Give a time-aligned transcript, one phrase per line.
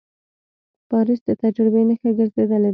[0.89, 2.69] پاریس د تجربې نښه ګرځېدلې ده.